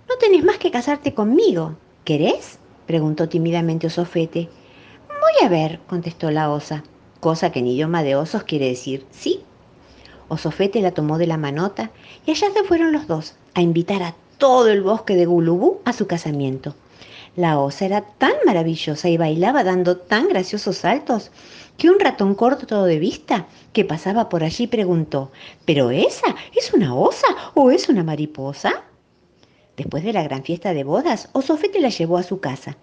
no 0.08 0.16
tenés 0.18 0.42
más 0.42 0.58
que 0.58 0.72
casarte 0.72 1.14
conmigo. 1.14 1.76
¿Querés? 2.02 2.58
preguntó 2.86 3.28
tímidamente 3.28 3.86
Osofete. 3.86 4.48
Voy 5.08 5.46
a 5.46 5.48
ver, 5.48 5.78
contestó 5.86 6.32
la 6.32 6.50
osa, 6.50 6.82
cosa 7.20 7.52
que 7.52 7.60
en 7.60 7.68
idioma 7.68 8.02
de 8.02 8.16
osos 8.16 8.42
quiere 8.42 8.66
decir 8.66 9.06
sí. 9.12 9.44
Osofete 10.26 10.80
la 10.80 10.90
tomó 10.90 11.16
de 11.16 11.28
la 11.28 11.36
manota 11.36 11.92
y 12.26 12.32
allá 12.32 12.48
se 12.52 12.64
fueron 12.64 12.90
los 12.90 13.06
dos 13.06 13.36
a 13.54 13.62
invitar 13.62 14.02
a 14.02 14.16
todo 14.38 14.70
el 14.70 14.82
bosque 14.82 15.14
de 15.14 15.26
Gulubú 15.26 15.78
a 15.84 15.92
su 15.92 16.08
casamiento. 16.08 16.74
La 17.36 17.60
osa 17.60 17.84
era 17.84 18.00
tan 18.00 18.32
maravillosa 18.44 19.08
y 19.08 19.16
bailaba 19.16 19.62
dando 19.62 19.98
tan 19.98 20.26
graciosos 20.28 20.78
saltos 20.78 21.30
que 21.76 21.90
un 21.90 21.98
ratón 21.98 22.34
corto 22.34 22.84
de 22.84 22.98
vista 22.98 23.46
que 23.72 23.84
pasaba 23.84 24.28
por 24.28 24.44
allí 24.44 24.66
preguntó, 24.66 25.32
¿pero 25.64 25.90
esa 25.90 26.34
es 26.54 26.72
una 26.72 26.94
osa 26.94 27.26
o 27.54 27.70
es 27.70 27.88
una 27.88 28.04
mariposa? 28.04 28.84
Después 29.76 30.04
de 30.04 30.12
la 30.12 30.22
gran 30.22 30.44
fiesta 30.44 30.72
de 30.72 30.84
bodas, 30.84 31.28
Osofete 31.32 31.80
la 31.80 31.88
llevó 31.88 32.16
a 32.16 32.22
su 32.22 32.38
casa 32.38 32.76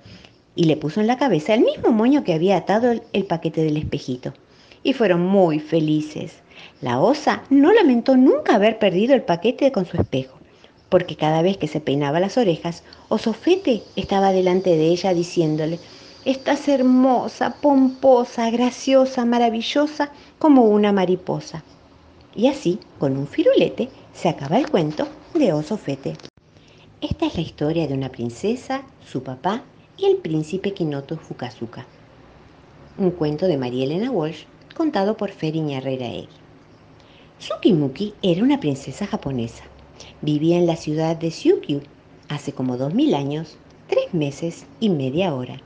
y 0.55 0.65
le 0.65 0.75
puso 0.75 0.99
en 0.99 1.07
la 1.07 1.17
cabeza 1.17 1.53
el 1.53 1.61
mismo 1.61 1.91
moño 1.91 2.23
que 2.23 2.33
había 2.33 2.57
atado 2.57 2.91
el, 2.91 3.01
el 3.13 3.25
paquete 3.25 3.63
del 3.63 3.77
espejito. 3.77 4.33
Y 4.83 4.93
fueron 4.93 5.21
muy 5.21 5.59
felices. 5.59 6.41
La 6.81 6.99
osa 6.99 7.43
no 7.49 7.71
lamentó 7.71 8.17
nunca 8.17 8.55
haber 8.55 8.77
perdido 8.77 9.13
el 9.13 9.21
paquete 9.21 9.71
con 9.71 9.85
su 9.85 9.95
espejo, 9.95 10.37
porque 10.89 11.15
cada 11.15 11.41
vez 11.41 11.57
que 11.57 11.67
se 11.67 11.79
peinaba 11.79 12.19
las 12.19 12.37
orejas, 12.37 12.83
Osofete 13.07 13.83
estaba 13.95 14.33
delante 14.33 14.71
de 14.71 14.87
ella 14.87 15.13
diciéndole, 15.13 15.79
Estás 16.23 16.67
hermosa, 16.67 17.55
pomposa, 17.61 18.51
graciosa, 18.51 19.25
maravillosa 19.25 20.11
como 20.37 20.65
una 20.65 20.91
mariposa. 20.91 21.63
Y 22.35 22.45
así, 22.45 22.77
con 22.99 23.17
un 23.17 23.25
firulete, 23.25 23.89
se 24.13 24.29
acaba 24.29 24.59
el 24.59 24.69
cuento 24.69 25.07
de 25.33 25.51
Osofete. 25.51 26.13
Esta 27.01 27.25
es 27.25 27.33
la 27.33 27.41
historia 27.41 27.87
de 27.87 27.95
una 27.95 28.09
princesa, 28.09 28.83
su 29.03 29.23
papá 29.23 29.63
y 29.97 30.05
el 30.05 30.17
príncipe 30.17 30.75
Kinoto 30.75 31.17
Fukazuka. 31.17 31.87
Un 32.99 33.09
cuento 33.09 33.47
de 33.47 33.57
María 33.57 33.85
Elena 33.85 34.11
Walsh 34.11 34.43
contado 34.77 35.17
por 35.17 35.31
Feriña 35.31 35.79
Herrera 35.79 36.05
Egui. 36.05 36.29
Tsukimuki 37.39 38.13
era 38.21 38.43
una 38.43 38.59
princesa 38.59 39.07
japonesa. 39.07 39.63
Vivía 40.21 40.59
en 40.59 40.67
la 40.67 40.75
ciudad 40.75 41.15
de 41.15 41.31
Syukyu 41.31 41.81
hace 42.29 42.53
como 42.53 42.77
dos 42.77 42.93
mil 42.93 43.15
años, 43.15 43.57
tres 43.87 44.13
meses 44.13 44.67
y 44.79 44.89
media 44.89 45.33
hora. 45.33 45.59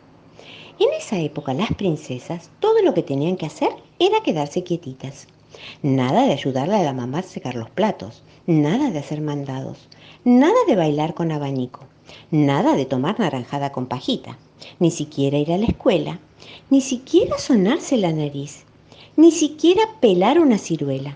En 0.78 0.92
esa 0.92 1.18
época 1.18 1.54
las 1.54 1.74
princesas 1.74 2.50
todo 2.60 2.82
lo 2.82 2.94
que 2.94 3.02
tenían 3.02 3.38
que 3.38 3.46
hacer 3.46 3.70
era 3.98 4.22
quedarse 4.24 4.66
quietitas. 4.66 5.28
Nada 5.82 6.26
de 6.26 6.34
ayudarle 6.34 6.76
a 6.76 6.84
la 6.84 6.92
mamá 6.92 7.20
a 7.20 7.24
secar 7.24 7.56
los 7.56 7.70
platos, 7.70 8.24
nada 8.46 8.92
de 8.92 9.00
hacer 9.00 9.22
mandados, 9.22 9.88
nada 10.26 10.58
de 10.68 10.76
bailar 10.76 11.14
con 11.14 11.32
abanico, 11.32 11.86
nada 12.30 12.76
de 12.76 12.86
tomar 12.86 13.18
naranjada 13.22 13.72
con 13.72 13.86
pajita, 13.86 14.38
ni 14.80 14.92
siquiera 14.92 15.38
ir 15.38 15.54
a 15.54 15.58
la 15.58 15.68
escuela, 15.68 16.20
ni 16.70 16.82
siquiera 16.82 17.38
sonarse 17.38 17.96
la 17.96 18.12
nariz, 18.12 18.66
ni 19.16 19.32
siquiera 19.32 19.82
pelar 20.02 20.40
una 20.40 20.58
ciruela, 20.58 21.16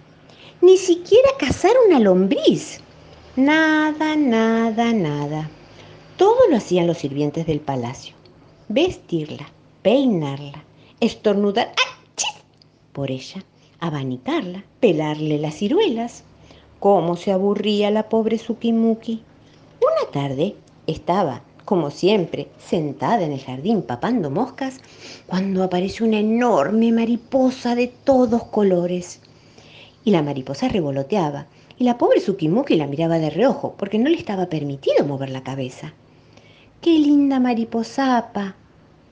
ni 0.62 0.78
siquiera 0.78 1.32
cazar 1.38 1.74
una 1.86 2.00
lombriz. 2.00 2.80
Nada, 3.36 4.16
nada, 4.16 4.94
nada. 4.94 5.50
Todo 6.16 6.48
lo 6.50 6.56
hacían 6.56 6.88
los 6.88 6.98
sirvientes 6.98 7.46
del 7.46 7.60
palacio 7.60 8.18
vestirla, 8.69 9.49
peinarla, 9.81 10.63
estornudar 10.99 11.71
por 12.93 13.09
ella, 13.09 13.43
abanicarla, 13.79 14.63
pelarle 14.79 15.39
las 15.39 15.55
ciruelas. 15.55 16.23
¿Cómo 16.79 17.17
se 17.17 17.31
aburría 17.31 17.89
la 17.89 18.09
pobre 18.09 18.38
Sukimuki? 18.38 19.23
Una 19.81 20.11
tarde 20.11 20.55
estaba, 20.85 21.41
como 21.65 21.89
siempre, 21.89 22.49
sentada 22.59 23.23
en 23.23 23.31
el 23.31 23.41
jardín 23.41 23.81
papando 23.81 24.29
moscas, 24.29 24.79
cuando 25.25 25.63
apareció 25.63 26.05
una 26.05 26.19
enorme 26.19 26.91
mariposa 26.91 27.73
de 27.73 27.88
todos 27.88 28.43
colores. 28.43 29.19
Y 30.05 30.11
la 30.11 30.21
mariposa 30.21 30.67
revoloteaba, 30.67 31.47
y 31.79 31.85
la 31.85 31.97
pobre 31.97 32.19
Sukimuki 32.19 32.75
la 32.75 32.88
miraba 32.88 33.17
de 33.17 33.31
reojo, 33.31 33.73
porque 33.77 33.97
no 33.97 34.09
le 34.09 34.17
estaba 34.17 34.45
permitido 34.45 35.05
mover 35.05 35.31
la 35.31 35.43
cabeza. 35.43 35.93
¡Qué 36.81 36.98
linda 36.98 37.41
mariposapa! 37.41 38.55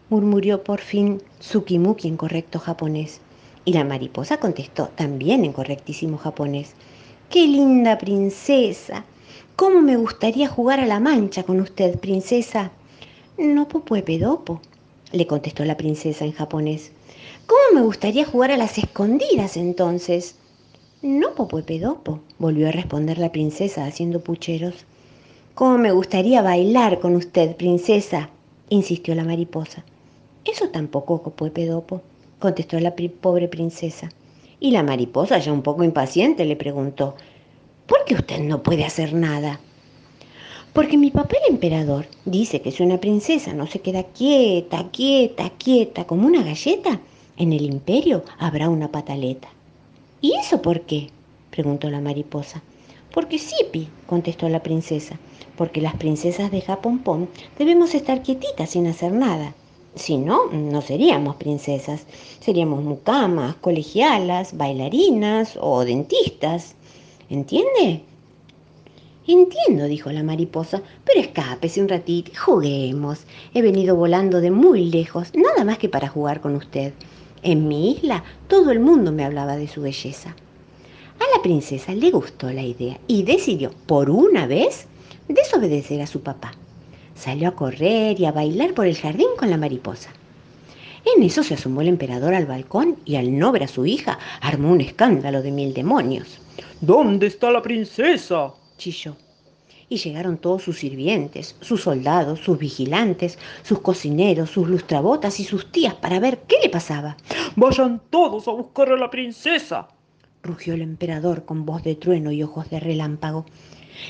murmuró 0.09 0.63
por 0.63 0.79
fin 0.79 1.21
Tsukimuki 1.39 2.07
en 2.07 2.15
correcto 2.15 2.59
japonés. 2.59 3.19
Y 3.65 3.73
la 3.73 3.83
mariposa 3.83 4.37
contestó 4.37 4.87
también 4.95 5.43
en 5.43 5.51
correctísimo 5.51 6.17
japonés. 6.17 6.75
¡Qué 7.29 7.45
linda 7.45 7.97
princesa! 7.97 9.03
¿Cómo 9.57 9.81
me 9.81 9.97
gustaría 9.97 10.47
jugar 10.47 10.79
a 10.79 10.85
la 10.85 11.01
mancha 11.01 11.43
con 11.43 11.59
usted, 11.59 11.99
princesa? 11.99 12.71
No 13.37 13.67
pedopo, 13.67 14.61
le 15.11 15.27
contestó 15.27 15.65
la 15.65 15.75
princesa 15.75 16.23
en 16.23 16.31
japonés. 16.31 16.93
¿Cómo 17.47 17.81
me 17.81 17.81
gustaría 17.81 18.23
jugar 18.23 18.51
a 18.51 18.57
las 18.57 18.77
escondidas 18.77 19.57
entonces? 19.57 20.35
No 21.01 21.35
pedopo, 21.35 22.21
volvió 22.39 22.69
a 22.69 22.71
responder 22.71 23.17
la 23.17 23.33
princesa 23.33 23.85
haciendo 23.85 24.21
pucheros. 24.21 24.86
¿Cómo 25.57 25.79
me 25.79 25.91
gustaría 25.91 26.43
bailar 26.43 26.99
con 26.99 27.15
usted, 27.15 27.55
princesa? 27.55 28.29
insistió 28.69 29.15
la 29.15 29.23
mariposa. 29.23 29.83
Eso 30.45 30.69
tampoco, 30.69 31.31
Pedopo, 31.51 32.03
contestó 32.37 32.79
la 32.79 32.93
pobre 32.95 33.47
princesa. 33.47 34.11
Y 34.59 34.69
la 34.69 34.83
mariposa, 34.83 35.39
ya 35.39 35.51
un 35.51 35.63
poco 35.63 35.83
impaciente, 35.83 36.45
le 36.45 36.57
preguntó, 36.57 37.15
¿por 37.87 38.05
qué 38.05 38.13
usted 38.13 38.37
no 38.41 38.61
puede 38.61 38.85
hacer 38.85 39.13
nada? 39.13 39.59
Porque 40.73 40.95
mi 40.95 41.09
papá 41.09 41.37
el 41.47 41.55
emperador 41.55 42.05
dice 42.25 42.61
que 42.61 42.71
si 42.71 42.83
una 42.83 42.99
princesa 42.99 43.51
no 43.53 43.65
se 43.65 43.79
queda 43.79 44.03
quieta, 44.03 44.91
quieta, 44.91 45.49
quieta, 45.57 46.05
como 46.05 46.27
una 46.27 46.43
galleta, 46.43 47.01
en 47.35 47.51
el 47.51 47.63
imperio 47.63 48.23
habrá 48.37 48.69
una 48.69 48.91
pataleta. 48.91 49.47
¿Y 50.21 50.33
eso 50.33 50.61
por 50.61 50.81
qué? 50.81 51.09
preguntó 51.49 51.89
la 51.89 51.99
mariposa. 51.99 52.61
Porque 53.11 53.39
Sipi, 53.39 53.87
contestó 54.05 54.47
la 54.49 54.61
princesa, 54.61 55.17
porque 55.57 55.81
las 55.81 55.95
princesas 55.95 56.51
de 56.51 56.61
Japón 56.61 57.01
debemos 57.57 57.93
estar 57.95 58.21
quietitas 58.21 58.69
sin 58.69 58.87
hacer 58.87 59.11
nada. 59.11 59.53
Si 59.95 60.17
no, 60.17 60.51
no 60.51 60.81
seríamos 60.81 61.37
princesas, 61.37 62.05
seríamos 62.39 62.83
mucamas, 62.83 63.55
colegialas, 63.55 64.55
bailarinas 64.55 65.57
o 65.59 65.83
dentistas. 65.83 66.75
¿Entiende? 67.29 68.03
Entiendo, 69.27 69.85
dijo 69.85 70.11
la 70.11 70.23
mariposa, 70.23 70.81
pero 71.03 71.19
escápese 71.19 71.81
un 71.81 71.89
ratito, 71.89 72.31
juguemos. 72.39 73.25
He 73.53 73.61
venido 73.61 73.95
volando 73.95 74.39
de 74.39 74.51
muy 74.51 74.85
lejos, 74.85 75.31
nada 75.33 75.65
más 75.65 75.79
que 75.79 75.89
para 75.89 76.07
jugar 76.07 76.39
con 76.39 76.55
usted. 76.55 76.93
En 77.41 77.67
mi 77.67 77.91
isla 77.91 78.23
todo 78.47 78.71
el 78.71 78.79
mundo 78.79 79.11
me 79.11 79.25
hablaba 79.25 79.57
de 79.57 79.67
su 79.67 79.81
belleza. 79.81 80.35
A 81.19 81.35
la 81.35 81.41
princesa 81.41 81.93
le 81.93 82.11
gustó 82.11 82.51
la 82.51 82.63
idea 82.63 82.99
y 83.07 83.23
decidió, 83.23 83.71
por 83.87 84.09
una 84.11 84.45
vez, 84.45 84.87
desobedecer 85.27 86.01
a 86.01 86.07
su 86.07 86.21
papá. 86.21 86.51
Salió 87.15 87.49
a 87.49 87.55
correr 87.55 88.19
y 88.19 88.25
a 88.25 88.31
bailar 88.31 88.73
por 88.73 88.85
el 88.85 88.97
jardín 88.97 89.29
con 89.37 89.49
la 89.49 89.57
mariposa. 89.57 90.09
En 91.15 91.23
eso 91.23 91.41
se 91.41 91.53
asomó 91.53 91.81
el 91.81 91.87
emperador 91.87 92.33
al 92.33 92.45
balcón 92.45 92.97
y 93.05 93.15
al 93.15 93.37
no 93.37 93.51
ver 93.51 93.63
a 93.63 93.67
su 93.67 93.85
hija 93.85 94.19
armó 94.41 94.71
un 94.71 94.81
escándalo 94.81 95.41
de 95.41 95.51
mil 95.51 95.73
demonios. 95.73 96.39
¿Dónde 96.81 97.27
está 97.27 97.49
la 97.49 97.61
princesa? 97.61 98.53
chilló. 98.77 99.15
Y 99.89 99.97
llegaron 99.97 100.37
todos 100.37 100.63
sus 100.63 100.79
sirvientes, 100.79 101.55
sus 101.61 101.83
soldados, 101.83 102.39
sus 102.39 102.59
vigilantes, 102.59 103.39
sus 103.63 103.79
cocineros, 103.79 104.49
sus 104.49 104.67
lustrabotas 104.67 105.39
y 105.39 105.45
sus 105.45 105.71
tías 105.71 105.95
para 105.95 106.19
ver 106.19 106.39
qué 106.47 106.57
le 106.61 106.69
pasaba. 106.69 107.15
Vayan 107.55 108.01
todos 108.09 108.47
a 108.49 108.51
buscar 108.51 108.91
a 108.91 108.97
la 108.97 109.09
princesa, 109.09 109.87
rugió 110.43 110.73
el 110.73 110.81
emperador 110.81 111.45
con 111.45 111.65
voz 111.65 111.83
de 111.83 111.95
trueno 111.95 112.31
y 112.31 112.43
ojos 112.43 112.69
de 112.69 112.81
relámpago. 112.81 113.45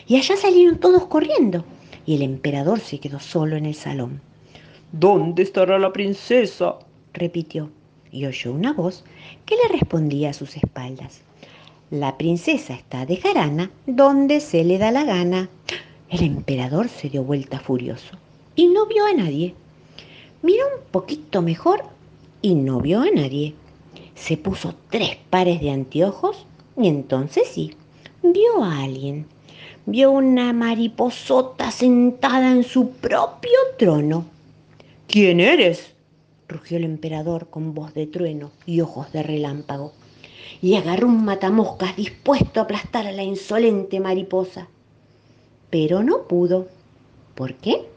Y 0.08 0.18
allá 0.18 0.36
salieron 0.36 0.80
todos 0.80 1.06
corriendo 1.08 1.66
y 2.06 2.16
el 2.16 2.22
emperador 2.22 2.80
se 2.80 3.00
quedó 3.00 3.20
solo 3.20 3.56
en 3.58 3.66
el 3.66 3.76
salón. 3.76 4.22
¿Dónde 4.92 5.44
estará 5.44 5.78
la 5.78 5.92
princesa? 5.92 6.80
repitió, 7.14 7.70
y 8.12 8.26
oyó 8.26 8.54
una 8.54 8.74
voz 8.74 9.04
que 9.46 9.56
le 9.56 9.78
respondía 9.78 10.30
a 10.30 10.34
sus 10.34 10.56
espaldas. 10.56 11.22
La 11.92 12.18
princesa 12.18 12.74
está 12.74 13.06
de 13.06 13.18
jarana 13.18 13.72
donde 13.86 14.40
se 14.40 14.64
le 14.64 14.78
da 14.78 14.92
la 14.92 15.04
gana. 15.04 15.50
El 16.10 16.24
emperador 16.24 16.88
se 16.88 17.10
dio 17.10 17.24
vuelta 17.24 17.60
furioso 17.60 18.18
y 18.56 18.68
no 18.68 18.86
vio 18.86 19.06
a 19.06 19.14
nadie. 19.14 19.56
Miró 20.42 20.66
un 20.66 20.84
poquito 20.92 21.42
mejor 21.42 21.84
y 22.42 22.56
no 22.56 22.80
vio 22.80 23.02
a 23.02 23.12
nadie. 23.12 23.56
Se 24.16 24.38
puso 24.38 24.76
tres 24.90 25.18
pares 25.30 25.60
de 25.60 25.72
anteojos 25.72 26.46
y 26.78 26.88
entonces 26.88 27.48
sí, 27.50 27.74
vio 28.24 28.64
a 28.64 28.84
alguien. 28.84 29.26
Vio 29.90 30.12
una 30.12 30.52
mariposota 30.52 31.72
sentada 31.72 32.52
en 32.52 32.66
su 32.66 32.90
propio 32.90 33.58
trono. 33.78 34.26
¿Quién 35.08 35.40
eres? 35.40 35.94
rugió 36.50 36.76
el 36.76 36.84
emperador 36.84 37.48
con 37.50 37.74
voz 37.74 37.94
de 37.94 38.06
trueno 38.06 38.52
y 38.66 38.82
ojos 38.82 39.14
de 39.14 39.24
relámpago, 39.24 39.94
y 40.62 40.76
agarró 40.76 41.08
un 41.08 41.24
matamoscas 41.24 41.96
dispuesto 41.96 42.60
a 42.60 42.64
aplastar 42.64 43.08
a 43.08 43.14
la 43.14 43.24
insolente 43.24 44.02
mariposa. 44.02 44.68
Pero 45.70 46.04
no 46.04 46.24
pudo. 46.24 46.68
¿Por 47.34 47.54
qué? 47.54 47.88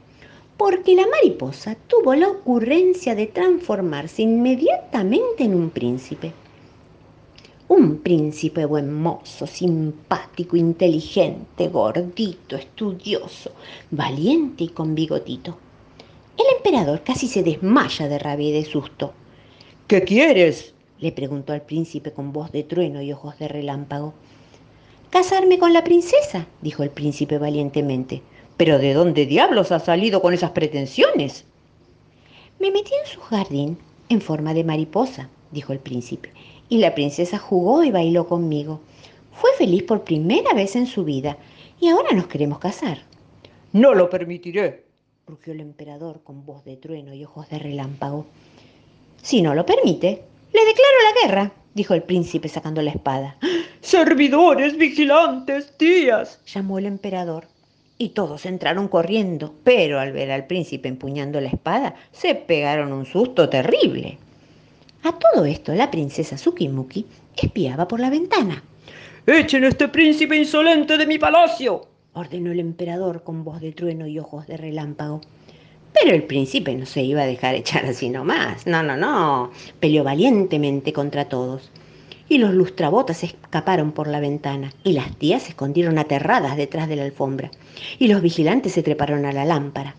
Porque 0.56 0.94
la 0.94 1.08
mariposa 1.08 1.76
tuvo 1.88 2.14
la 2.14 2.28
ocurrencia 2.28 3.16
de 3.16 3.26
transformarse 3.26 4.22
inmediatamente 4.22 5.42
en 5.42 5.56
un 5.56 5.70
príncipe. 5.70 6.32
Un 7.70 7.98
príncipe 7.98 8.64
buen 8.64 8.92
mozo, 8.92 9.46
simpático, 9.46 10.56
inteligente, 10.56 11.68
gordito, 11.68 12.56
estudioso, 12.56 13.52
valiente 13.92 14.64
y 14.64 14.68
con 14.70 14.96
bigotito. 14.96 15.56
El 16.36 16.56
emperador 16.56 17.04
casi 17.04 17.28
se 17.28 17.44
desmaya 17.44 18.08
de 18.08 18.18
rabia 18.18 18.48
y 18.48 18.52
de 18.52 18.64
susto. 18.64 19.12
¿Qué 19.86 20.02
quieres? 20.02 20.74
le 20.98 21.12
preguntó 21.12 21.52
al 21.52 21.62
príncipe 21.62 22.10
con 22.10 22.32
voz 22.32 22.50
de 22.50 22.64
trueno 22.64 23.02
y 23.02 23.12
ojos 23.12 23.38
de 23.38 23.46
relámpago. 23.46 24.14
Casarme 25.10 25.60
con 25.60 25.72
la 25.72 25.84
princesa, 25.84 26.48
dijo 26.62 26.82
el 26.82 26.90
príncipe 26.90 27.38
valientemente. 27.38 28.20
¿Pero 28.56 28.80
de 28.80 28.94
dónde 28.94 29.26
diablos 29.26 29.70
has 29.70 29.84
salido 29.84 30.20
con 30.20 30.34
esas 30.34 30.50
pretensiones? 30.50 31.44
Me 32.58 32.72
metí 32.72 32.90
en 33.00 33.08
su 33.08 33.20
jardín 33.20 33.78
en 34.08 34.20
forma 34.20 34.54
de 34.54 34.64
mariposa, 34.64 35.30
dijo 35.52 35.72
el 35.72 35.78
príncipe, 35.78 36.32
y 36.70 36.78
la 36.78 36.94
princesa 36.94 37.36
jugó 37.36 37.84
y 37.84 37.90
bailó 37.90 38.26
conmigo. 38.26 38.80
Fue 39.32 39.50
feliz 39.58 39.82
por 39.82 40.04
primera 40.04 40.54
vez 40.54 40.76
en 40.76 40.86
su 40.86 41.04
vida 41.04 41.36
y 41.78 41.88
ahora 41.88 42.12
nos 42.12 42.28
queremos 42.28 42.58
casar. 42.58 43.02
No 43.72 43.92
lo 43.92 44.08
permitiré, 44.08 44.84
rugió 45.26 45.52
el 45.52 45.60
emperador 45.60 46.22
con 46.22 46.46
voz 46.46 46.64
de 46.64 46.76
trueno 46.76 47.12
y 47.12 47.24
ojos 47.24 47.50
de 47.50 47.58
relámpago. 47.58 48.24
Si 49.20 49.42
no 49.42 49.54
lo 49.54 49.66
permite, 49.66 50.24
le 50.52 50.64
declaro 50.64 50.96
la 51.04 51.26
guerra, 51.26 51.52
dijo 51.74 51.92
el 51.94 52.04
príncipe 52.04 52.48
sacando 52.48 52.80
la 52.82 52.92
espada. 52.92 53.36
Servidores, 53.80 54.76
vigilantes, 54.76 55.76
tías, 55.76 56.40
llamó 56.46 56.78
el 56.78 56.86
emperador. 56.86 57.48
Y 57.98 58.10
todos 58.10 58.46
entraron 58.46 58.88
corriendo, 58.88 59.54
pero 59.62 60.00
al 60.00 60.12
ver 60.12 60.30
al 60.30 60.46
príncipe 60.46 60.88
empuñando 60.88 61.40
la 61.40 61.48
espada, 61.48 61.94
se 62.12 62.34
pegaron 62.34 62.92
un 62.92 63.04
susto 63.04 63.48
terrible. 63.48 64.18
A 65.02 65.12
todo 65.12 65.46
esto, 65.46 65.74
la 65.74 65.90
princesa 65.90 66.36
Tsukimuki 66.36 67.06
espiaba 67.34 67.88
por 67.88 68.00
la 68.00 68.10
ventana. 68.10 68.62
¡Echen 69.26 69.64
a 69.64 69.68
este 69.68 69.88
príncipe 69.88 70.36
insolente 70.36 70.98
de 70.98 71.06
mi 71.06 71.18
palacio! 71.18 71.86
ordenó 72.12 72.52
el 72.52 72.60
emperador 72.60 73.22
con 73.22 73.42
voz 73.42 73.60
de 73.60 73.72
trueno 73.72 74.06
y 74.06 74.18
ojos 74.18 74.46
de 74.46 74.58
relámpago. 74.58 75.22
Pero 75.94 76.14
el 76.14 76.24
príncipe 76.24 76.74
no 76.74 76.84
se 76.84 77.02
iba 77.02 77.22
a 77.22 77.26
dejar 77.26 77.54
echar 77.54 77.86
así 77.86 78.10
nomás. 78.10 78.66
No, 78.66 78.82
no, 78.82 78.96
no. 78.96 79.50
Peleó 79.80 80.04
valientemente 80.04 80.92
contra 80.92 81.28
todos. 81.28 81.70
Y 82.28 82.36
los 82.36 82.52
lustrabotas 82.52 83.24
escaparon 83.24 83.92
por 83.92 84.06
la 84.06 84.20
ventana, 84.20 84.72
y 84.84 84.92
las 84.92 85.16
tías 85.16 85.44
se 85.44 85.50
escondieron 85.50 85.98
aterradas 85.98 86.56
detrás 86.56 86.88
de 86.88 86.96
la 86.96 87.04
alfombra, 87.04 87.50
y 87.98 88.06
los 88.06 88.22
vigilantes 88.22 88.72
se 88.72 88.82
treparon 88.82 89.24
a 89.24 89.32
la 89.32 89.44
lámpara. 89.44 89.96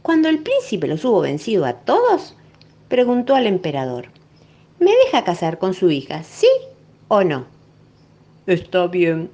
Cuando 0.00 0.28
el 0.28 0.38
príncipe 0.38 0.86
los 0.86 1.04
hubo 1.04 1.20
vencido 1.20 1.66
a 1.66 1.74
todos, 1.74 2.36
preguntó 2.88 3.34
al 3.34 3.46
emperador, 3.46 4.08
¿me 4.84 4.92
deja 5.06 5.24
casar 5.24 5.58
con 5.58 5.72
su 5.72 5.90
hija, 5.90 6.22
sí 6.22 6.46
o 7.08 7.24
no? 7.24 7.46
Está 8.46 8.86
bien, 8.86 9.30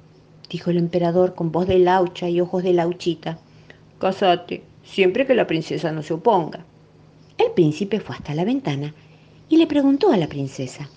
dijo 0.49 0.71
el 0.71 0.77
emperador 0.77 1.35
con 1.35 1.51
voz 1.51 1.67
de 1.67 1.77
laucha 1.77 2.29
y 2.29 2.39
ojos 2.39 2.63
de 2.63 2.73
lauchita. 2.73 3.37
Cásate, 3.99 4.63
siempre 4.83 5.27
que 5.27 5.35
la 5.35 5.47
princesa 5.47 5.91
no 5.91 6.03
se 6.03 6.13
oponga. 6.13 6.65
El 7.37 7.51
príncipe 7.51 7.99
fue 7.99 8.15
hasta 8.15 8.33
la 8.33 8.45
ventana 8.45 8.93
y 9.49 9.57
le 9.57 9.67
preguntó 9.67 10.11
a 10.11 10.17
la 10.17 10.27
princesa, 10.27 10.89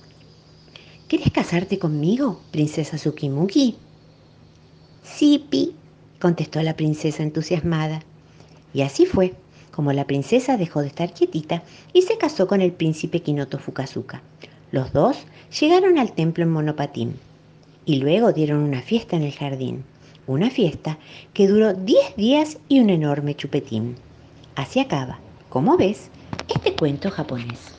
¿Quieres 1.09 1.31
casarte 1.33 1.79
conmigo, 1.79 2.41
princesa 2.51 2.97
Tsukimuki? 2.97 3.77
Sí, 5.03 5.45
Pi, 5.51 5.75
contestó 6.21 6.63
la 6.63 6.77
princesa 6.77 7.23
entusiasmada. 7.23 8.03
Y 8.73 8.83
así 8.83 9.05
fue, 9.05 9.35
como 9.75 9.93
la 9.93 10.07
princesa 10.07 10.57
dejó 10.57 10.83
de 10.83 10.87
estar 10.87 11.13
quietita 11.13 11.65
y 11.93 12.03
se 12.03 12.17
casó 12.17 12.47
con 12.47 12.61
el 12.61 12.73
príncipe 12.73 13.21
Kinoto 13.21 13.59
Fukazuka. 13.59 14.23
Los 14.71 14.93
dos 14.93 15.17
llegaron 15.61 15.99
al 15.99 16.13
templo 16.13 16.45
en 16.45 16.53
monopatín 16.53 17.15
y 17.85 17.97
luego 17.97 18.33
dieron 18.33 18.59
una 18.59 18.83
fiesta 18.83 19.17
en 19.17 19.23
el 19.23 19.33
jardín. 19.33 19.85
Una 20.27 20.49
fiesta 20.49 20.99
que 21.35 21.49
duró 21.49 21.75
10 21.75 22.17
días 22.17 22.59
y 22.69 22.81
un 22.81 22.89
enorme 22.89 23.35
chupetín. 23.35 23.97
Así 24.55 24.79
acaba, 24.81 25.19
como 25.49 25.77
ves, 25.77 26.09
este 26.49 26.75
cuento 26.75 27.11
japonés. 27.11 27.74